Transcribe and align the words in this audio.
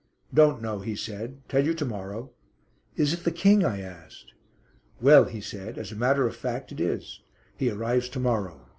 "Don't 0.33 0.63
know," 0.63 0.79
he 0.79 0.95
said. 0.95 1.47
"Tell 1.47 1.63
you 1.63 1.75
to 1.75 1.85
morrow." 1.85 2.31
"Is 2.95 3.13
it 3.13 3.23
the 3.23 3.29
King?" 3.29 3.63
I 3.63 3.81
asked. 3.81 4.33
"Well," 4.99 5.25
he 5.25 5.41
said, 5.41 5.77
"as 5.77 5.91
a 5.91 5.95
matter 5.95 6.25
of 6.25 6.35
fact 6.35 6.71
it 6.71 6.79
is. 6.79 7.19
He 7.55 7.69
arrives 7.69 8.09
to 8.09 8.19
morrow. 8.19 8.67